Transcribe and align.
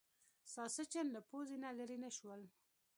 ساسچن 0.53 1.05
له 1.15 1.21
پوزې 1.29 1.57
نه 1.63 1.69
لرې 1.77 1.97
نه 2.03 2.09
شول. 2.17 2.41